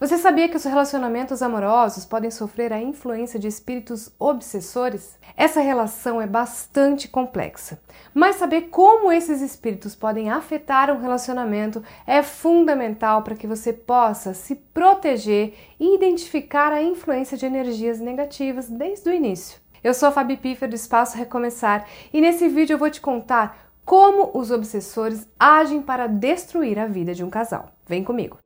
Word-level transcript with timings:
Você 0.00 0.16
sabia 0.16 0.48
que 0.48 0.56
os 0.56 0.62
relacionamentos 0.62 1.42
amorosos 1.42 2.04
podem 2.04 2.30
sofrer 2.30 2.72
a 2.72 2.80
influência 2.80 3.36
de 3.36 3.48
espíritos 3.48 4.12
obsessores? 4.16 5.18
Essa 5.36 5.60
relação 5.60 6.22
é 6.22 6.26
bastante 6.26 7.08
complexa, 7.08 7.80
mas 8.14 8.36
saber 8.36 8.68
como 8.70 9.10
esses 9.10 9.40
espíritos 9.40 9.96
podem 9.96 10.30
afetar 10.30 10.88
um 10.88 11.00
relacionamento 11.00 11.82
é 12.06 12.22
fundamental 12.22 13.22
para 13.22 13.34
que 13.34 13.48
você 13.48 13.72
possa 13.72 14.34
se 14.34 14.54
proteger 14.54 15.54
e 15.80 15.96
identificar 15.96 16.70
a 16.70 16.80
influência 16.80 17.36
de 17.36 17.46
energias 17.46 17.98
negativas 17.98 18.68
desde 18.68 19.10
o 19.10 19.12
início. 19.12 19.58
Eu 19.82 19.92
sou 19.92 20.10
a 20.10 20.12
Fabi 20.12 20.36
Piffer 20.36 20.68
do 20.68 20.76
Espaço 20.76 21.18
Recomeçar 21.18 21.88
e 22.12 22.20
nesse 22.20 22.46
vídeo 22.46 22.74
eu 22.74 22.78
vou 22.78 22.88
te 22.88 23.00
contar 23.00 23.72
como 23.84 24.30
os 24.32 24.52
obsessores 24.52 25.26
agem 25.36 25.82
para 25.82 26.06
destruir 26.06 26.78
a 26.78 26.86
vida 26.86 27.12
de 27.12 27.24
um 27.24 27.30
casal. 27.30 27.72
Vem 27.84 28.04
comigo! 28.04 28.38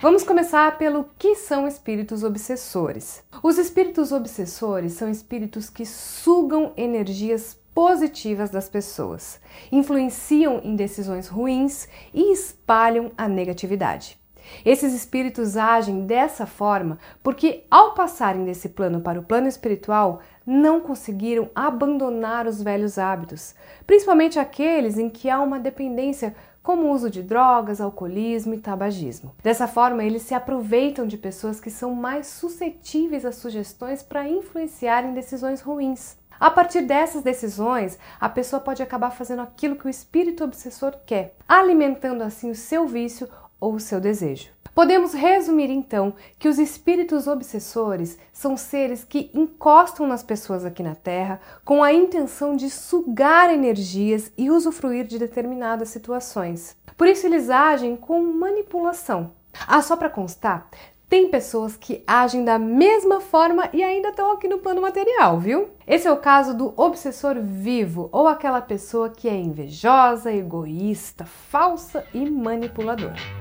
Vamos 0.00 0.22
começar 0.22 0.78
pelo 0.78 1.06
que 1.18 1.34
são 1.34 1.66
espíritos 1.66 2.22
obsessores. 2.22 3.24
Os 3.42 3.58
espíritos 3.58 4.12
obsessores 4.12 4.92
são 4.92 5.10
espíritos 5.10 5.68
que 5.68 5.84
sugam 5.84 6.72
energias 6.76 7.58
positivas 7.74 8.48
das 8.48 8.68
pessoas, 8.68 9.40
influenciam 9.72 10.60
em 10.62 10.76
decisões 10.76 11.26
ruins 11.26 11.88
e 12.14 12.32
espalham 12.32 13.10
a 13.18 13.26
negatividade. 13.26 14.16
Esses 14.64 14.94
espíritos 14.94 15.56
agem 15.56 16.06
dessa 16.06 16.46
forma 16.46 16.98
porque, 17.20 17.64
ao 17.68 17.92
passarem 17.94 18.44
desse 18.44 18.68
plano 18.68 19.00
para 19.00 19.18
o 19.18 19.24
plano 19.24 19.48
espiritual, 19.48 20.20
não 20.46 20.80
conseguiram 20.80 21.50
abandonar 21.56 22.46
os 22.46 22.62
velhos 22.62 22.98
hábitos, 22.98 23.52
principalmente 23.84 24.38
aqueles 24.38 24.96
em 24.96 25.10
que 25.10 25.28
há 25.28 25.40
uma 25.40 25.58
dependência 25.58 26.36
como 26.68 26.88
o 26.88 26.90
uso 26.90 27.08
de 27.08 27.22
drogas, 27.22 27.80
alcoolismo 27.80 28.52
e 28.52 28.58
tabagismo. 28.58 29.34
Dessa 29.42 29.66
forma, 29.66 30.04
eles 30.04 30.20
se 30.20 30.34
aproveitam 30.34 31.06
de 31.06 31.16
pessoas 31.16 31.58
que 31.58 31.70
são 31.70 31.94
mais 31.94 32.26
suscetíveis 32.26 33.24
a 33.24 33.32
sugestões 33.32 34.02
para 34.02 34.28
influenciar 34.28 35.02
em 35.02 35.14
decisões 35.14 35.62
ruins. 35.62 36.18
A 36.38 36.50
partir 36.50 36.82
dessas 36.82 37.22
decisões, 37.22 37.98
a 38.20 38.28
pessoa 38.28 38.60
pode 38.60 38.82
acabar 38.82 39.12
fazendo 39.12 39.40
aquilo 39.40 39.76
que 39.76 39.86
o 39.86 39.88
espírito 39.88 40.44
obsessor 40.44 40.94
quer, 41.06 41.34
alimentando 41.48 42.22
assim 42.22 42.50
o 42.50 42.54
seu 42.54 42.86
vício 42.86 43.26
ou 43.58 43.72
o 43.72 43.80
seu 43.80 43.98
desejo. 43.98 44.50
Podemos 44.78 45.12
resumir 45.12 45.70
então 45.70 46.14
que 46.38 46.46
os 46.46 46.56
espíritos 46.56 47.26
obsessores 47.26 48.16
são 48.32 48.56
seres 48.56 49.02
que 49.02 49.28
encostam 49.34 50.06
nas 50.06 50.22
pessoas 50.22 50.64
aqui 50.64 50.84
na 50.84 50.94
Terra 50.94 51.40
com 51.64 51.82
a 51.82 51.92
intenção 51.92 52.54
de 52.54 52.70
sugar 52.70 53.52
energias 53.52 54.30
e 54.38 54.52
usufruir 54.52 55.04
de 55.04 55.18
determinadas 55.18 55.88
situações. 55.88 56.76
Por 56.96 57.08
isso 57.08 57.26
eles 57.26 57.50
agem 57.50 57.96
com 57.96 58.22
manipulação. 58.22 59.32
Ah, 59.66 59.82
só 59.82 59.96
para 59.96 60.08
constar, 60.08 60.68
tem 61.08 61.28
pessoas 61.28 61.76
que 61.76 62.04
agem 62.06 62.44
da 62.44 62.56
mesma 62.56 63.20
forma 63.20 63.68
e 63.72 63.82
ainda 63.82 64.10
estão 64.10 64.30
aqui 64.30 64.46
no 64.46 64.58
plano 64.58 64.80
material, 64.80 65.40
viu? 65.40 65.70
Esse 65.88 66.06
é 66.06 66.12
o 66.12 66.18
caso 66.18 66.56
do 66.56 66.72
obsessor 66.76 67.34
vivo 67.42 68.08
ou 68.12 68.28
aquela 68.28 68.60
pessoa 68.60 69.10
que 69.10 69.28
é 69.28 69.34
invejosa, 69.34 70.32
egoísta, 70.32 71.24
falsa 71.24 72.06
e 72.14 72.30
manipuladora. 72.30 73.37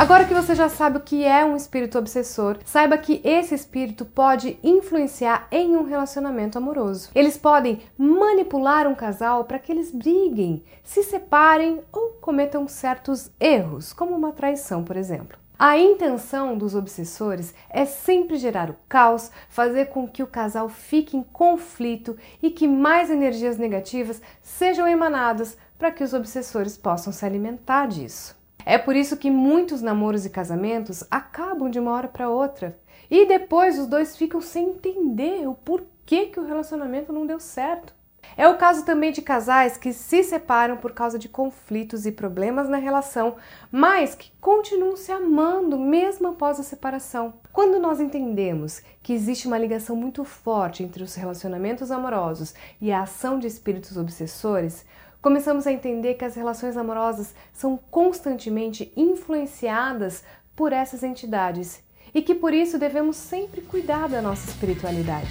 Agora 0.00 0.24
que 0.24 0.32
você 0.32 0.54
já 0.54 0.70
sabe 0.70 0.96
o 0.96 1.02
que 1.02 1.26
é 1.26 1.44
um 1.44 1.54
espírito 1.54 1.98
obsessor, 1.98 2.56
saiba 2.64 2.96
que 2.96 3.20
esse 3.22 3.54
espírito 3.54 4.06
pode 4.06 4.58
influenciar 4.64 5.46
em 5.50 5.76
um 5.76 5.84
relacionamento 5.84 6.56
amoroso. 6.56 7.10
Eles 7.14 7.36
podem 7.36 7.82
manipular 7.98 8.88
um 8.88 8.94
casal 8.94 9.44
para 9.44 9.58
que 9.58 9.70
eles 9.70 9.92
briguem, 9.92 10.64
se 10.82 11.02
separem 11.02 11.82
ou 11.92 12.12
cometam 12.18 12.66
certos 12.66 13.30
erros, 13.38 13.92
como 13.92 14.16
uma 14.16 14.32
traição, 14.32 14.82
por 14.82 14.96
exemplo. 14.96 15.38
A 15.58 15.76
intenção 15.76 16.56
dos 16.56 16.74
obsessores 16.74 17.54
é 17.68 17.84
sempre 17.84 18.38
gerar 18.38 18.70
o 18.70 18.76
caos, 18.88 19.30
fazer 19.50 19.90
com 19.90 20.08
que 20.08 20.22
o 20.22 20.26
casal 20.26 20.70
fique 20.70 21.14
em 21.14 21.22
conflito 21.22 22.16
e 22.42 22.50
que 22.50 22.66
mais 22.66 23.10
energias 23.10 23.58
negativas 23.58 24.22
sejam 24.40 24.88
emanadas 24.88 25.58
para 25.78 25.90
que 25.90 26.02
os 26.02 26.14
obsessores 26.14 26.78
possam 26.78 27.12
se 27.12 27.26
alimentar 27.26 27.86
disso. 27.86 28.39
É 28.64 28.78
por 28.78 28.96
isso 28.96 29.16
que 29.16 29.30
muitos 29.30 29.82
namoros 29.82 30.24
e 30.26 30.30
casamentos 30.30 31.04
acabam 31.10 31.70
de 31.70 31.78
uma 31.78 31.92
hora 31.92 32.08
para 32.08 32.28
outra 32.28 32.78
e 33.10 33.26
depois 33.26 33.78
os 33.78 33.86
dois 33.86 34.16
ficam 34.16 34.40
sem 34.40 34.70
entender 34.70 35.48
o 35.48 35.54
porquê 35.54 36.26
que 36.26 36.38
o 36.38 36.44
relacionamento 36.44 37.12
não 37.12 37.26
deu 37.26 37.40
certo. 37.40 37.94
É 38.36 38.48
o 38.48 38.56
caso 38.56 38.84
também 38.84 39.12
de 39.12 39.22
casais 39.22 39.76
que 39.76 39.92
se 39.92 40.22
separam 40.22 40.76
por 40.76 40.92
causa 40.92 41.18
de 41.18 41.28
conflitos 41.28 42.06
e 42.06 42.12
problemas 42.12 42.68
na 42.68 42.76
relação, 42.76 43.36
mas 43.72 44.14
que 44.14 44.30
continuam 44.40 44.96
se 44.96 45.10
amando 45.10 45.78
mesmo 45.78 46.28
após 46.28 46.60
a 46.60 46.62
separação. 46.62 47.34
Quando 47.52 47.80
nós 47.80 48.00
entendemos 48.00 48.82
que 49.02 49.12
existe 49.12 49.46
uma 49.46 49.58
ligação 49.58 49.96
muito 49.96 50.24
forte 50.24 50.82
entre 50.82 51.02
os 51.02 51.14
relacionamentos 51.14 51.90
amorosos 51.90 52.54
e 52.80 52.92
a 52.92 53.02
ação 53.02 53.38
de 53.38 53.46
espíritos 53.46 53.96
obsessores, 53.96 54.84
começamos 55.22 55.66
a 55.66 55.72
entender 55.72 56.14
que 56.14 56.24
as 56.24 56.34
relações 56.34 56.76
amorosas 56.76 57.34
são 57.52 57.78
constantemente 57.90 58.92
influenciadas 58.96 60.24
por 60.56 60.72
essas 60.72 61.02
entidades 61.02 61.82
e 62.14 62.22
que 62.22 62.34
por 62.34 62.52
isso 62.52 62.78
devemos 62.78 63.16
sempre 63.16 63.60
cuidar 63.60 64.08
da 64.08 64.20
nossa 64.20 64.50
espiritualidade. 64.50 65.30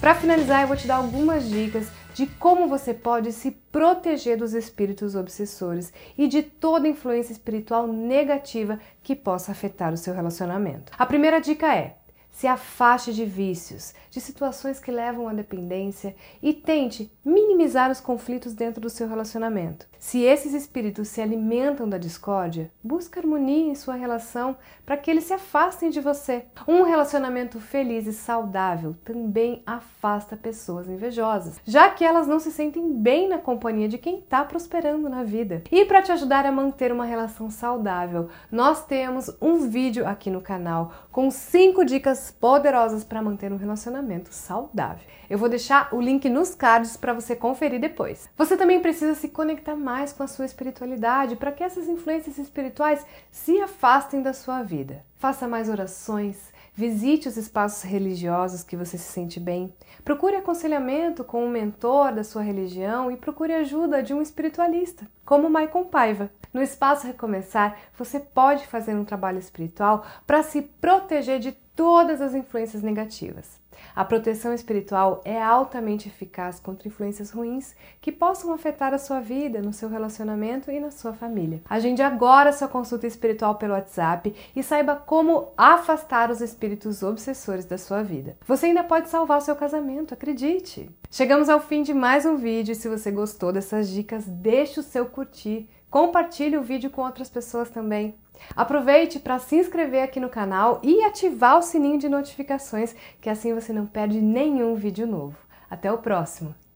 Para 0.00 0.14
finalizar, 0.14 0.62
eu 0.62 0.68
vou 0.68 0.76
te 0.76 0.86
dar 0.86 0.96
algumas 0.96 1.48
dicas 1.48 1.88
de 2.14 2.26
como 2.26 2.68
você 2.68 2.94
pode 2.94 3.32
se 3.32 3.50
proteger 3.50 4.36
dos 4.36 4.54
espíritos 4.54 5.14
obsessores 5.14 5.92
e 6.16 6.26
de 6.26 6.42
toda 6.42 6.88
influência 6.88 7.32
espiritual 7.32 7.86
negativa 7.86 8.78
que 9.02 9.14
possa 9.14 9.52
afetar 9.52 9.92
o 9.92 9.96
seu 9.96 10.14
relacionamento. 10.14 10.92
A 10.98 11.06
primeira 11.06 11.40
dica 11.40 11.74
é: 11.74 11.96
se 12.38 12.46
afaste 12.46 13.12
de 13.12 13.24
vícios, 13.24 13.92
de 14.12 14.20
situações 14.20 14.78
que 14.78 14.92
levam 14.92 15.26
à 15.26 15.34
dependência 15.34 16.14
e 16.40 16.52
tente 16.52 17.10
minimizar 17.24 17.90
os 17.90 18.00
conflitos 18.00 18.54
dentro 18.54 18.80
do 18.80 18.88
seu 18.88 19.08
relacionamento. 19.08 19.88
Se 19.98 20.22
esses 20.22 20.54
espíritos 20.54 21.08
se 21.08 21.20
alimentam 21.20 21.88
da 21.88 21.98
discórdia, 21.98 22.70
busque 22.80 23.18
harmonia 23.18 23.72
em 23.72 23.74
sua 23.74 23.96
relação 23.96 24.56
para 24.86 24.96
que 24.96 25.10
eles 25.10 25.24
se 25.24 25.32
afastem 25.32 25.90
de 25.90 26.00
você. 26.00 26.44
Um 26.68 26.84
relacionamento 26.84 27.58
feliz 27.58 28.06
e 28.06 28.12
saudável 28.12 28.94
também 29.04 29.60
afasta 29.66 30.36
pessoas 30.36 30.88
invejosas, 30.88 31.60
já 31.64 31.90
que 31.90 32.04
elas 32.04 32.28
não 32.28 32.38
se 32.38 32.52
sentem 32.52 32.92
bem 32.92 33.28
na 33.28 33.38
companhia 33.38 33.88
de 33.88 33.98
quem 33.98 34.20
está 34.20 34.44
prosperando 34.44 35.08
na 35.08 35.24
vida. 35.24 35.64
E 35.72 35.84
para 35.84 36.02
te 36.02 36.12
ajudar 36.12 36.46
a 36.46 36.52
manter 36.52 36.92
uma 36.92 37.04
relação 37.04 37.50
saudável, 37.50 38.28
nós 38.48 38.86
temos 38.86 39.28
um 39.42 39.68
vídeo 39.68 40.06
aqui 40.06 40.30
no 40.30 40.40
canal 40.40 40.92
com 41.10 41.32
5 41.32 41.84
dicas 41.84 42.27
poderosas 42.30 43.04
para 43.04 43.22
manter 43.22 43.52
um 43.52 43.56
relacionamento 43.56 44.32
saudável. 44.32 45.06
Eu 45.28 45.38
vou 45.38 45.48
deixar 45.48 45.94
o 45.94 46.00
link 46.00 46.28
nos 46.28 46.54
cards 46.54 46.96
para 46.96 47.12
você 47.12 47.36
conferir 47.36 47.80
depois. 47.80 48.28
Você 48.36 48.56
também 48.56 48.80
precisa 48.80 49.14
se 49.14 49.28
conectar 49.28 49.76
mais 49.76 50.12
com 50.12 50.22
a 50.22 50.26
sua 50.26 50.46
espiritualidade 50.46 51.36
para 51.36 51.52
que 51.52 51.62
essas 51.62 51.88
influências 51.88 52.38
espirituais 52.38 53.04
se 53.30 53.60
afastem 53.60 54.22
da 54.22 54.32
sua 54.32 54.62
vida. 54.62 55.04
Faça 55.16 55.48
mais 55.48 55.68
orações, 55.68 56.52
visite 56.78 57.26
os 57.26 57.36
espaços 57.36 57.82
religiosos 57.82 58.62
que 58.62 58.76
você 58.76 58.96
se 58.96 59.12
sente 59.12 59.40
bem, 59.40 59.74
procure 60.04 60.36
aconselhamento 60.36 61.24
com 61.24 61.44
um 61.44 61.50
mentor 61.50 62.14
da 62.14 62.22
sua 62.22 62.40
religião 62.40 63.10
e 63.10 63.16
procure 63.16 63.52
ajuda 63.52 64.00
de 64.00 64.14
um 64.14 64.22
espiritualista, 64.22 65.04
como 65.26 65.50
Maicon 65.50 65.86
Paiva. 65.86 66.30
No 66.54 66.62
Espaço 66.62 67.04
Recomeçar, 67.04 67.76
você 67.98 68.20
pode 68.20 68.64
fazer 68.68 68.94
um 68.94 69.04
trabalho 69.04 69.40
espiritual 69.40 70.06
para 70.24 70.44
se 70.44 70.62
proteger 70.62 71.40
de 71.40 71.50
todas 71.74 72.20
as 72.20 72.32
influências 72.32 72.80
negativas. 72.80 73.58
A 73.94 74.04
proteção 74.04 74.52
espiritual 74.54 75.20
é 75.24 75.42
altamente 75.42 76.08
eficaz 76.08 76.60
contra 76.60 76.88
influências 76.88 77.30
ruins 77.30 77.74
que 78.00 78.12
possam 78.12 78.52
afetar 78.52 78.94
a 78.94 78.98
sua 78.98 79.20
vida, 79.20 79.60
no 79.60 79.72
seu 79.72 79.88
relacionamento 79.88 80.70
e 80.70 80.80
na 80.80 80.90
sua 80.90 81.12
família. 81.12 81.60
Agende 81.68 82.02
agora 82.02 82.52
sua 82.52 82.68
consulta 82.68 83.06
espiritual 83.06 83.56
pelo 83.56 83.74
WhatsApp 83.74 84.34
e 84.54 84.62
saiba 84.62 84.96
como 84.96 85.52
afastar 85.56 86.30
os 86.30 86.40
espíritos 86.40 87.02
obsessores 87.02 87.64
da 87.64 87.78
sua 87.78 88.02
vida. 88.02 88.36
Você 88.46 88.66
ainda 88.66 88.84
pode 88.84 89.08
salvar 89.08 89.38
o 89.38 89.42
seu 89.42 89.56
casamento, 89.56 90.14
acredite! 90.14 90.90
Chegamos 91.10 91.48
ao 91.48 91.60
fim 91.60 91.82
de 91.82 91.94
mais 91.94 92.26
um 92.26 92.36
vídeo 92.36 92.74
se 92.74 92.88
você 92.88 93.10
gostou 93.10 93.52
dessas 93.52 93.88
dicas, 93.88 94.24
deixe 94.26 94.78
o 94.80 94.82
seu 94.82 95.06
curtir 95.06 95.68
Compartilhe 95.90 96.56
o 96.56 96.62
vídeo 96.62 96.90
com 96.90 97.02
outras 97.02 97.30
pessoas 97.30 97.70
também. 97.70 98.14
Aproveite 98.54 99.18
para 99.18 99.38
se 99.38 99.56
inscrever 99.56 100.02
aqui 100.02 100.20
no 100.20 100.28
canal 100.28 100.80
e 100.82 101.02
ativar 101.04 101.58
o 101.58 101.62
sininho 101.62 101.98
de 101.98 102.08
notificações, 102.08 102.94
que 103.20 103.30
assim 103.30 103.54
você 103.54 103.72
não 103.72 103.86
perde 103.86 104.20
nenhum 104.20 104.74
vídeo 104.74 105.06
novo. 105.06 105.38
Até 105.70 105.90
o 105.92 105.98
próximo! 105.98 106.54